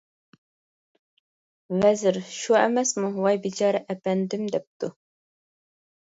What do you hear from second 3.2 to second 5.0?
ۋاي بىچارە ئەپەندىم دەپتۇ.